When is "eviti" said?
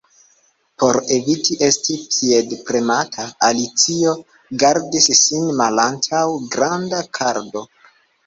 1.15-1.57